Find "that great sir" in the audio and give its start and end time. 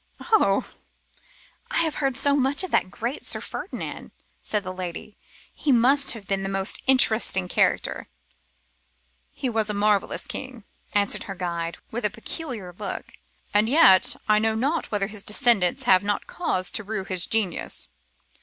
2.71-3.39